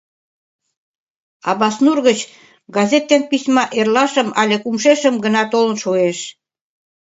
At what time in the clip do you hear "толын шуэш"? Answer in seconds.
5.51-6.17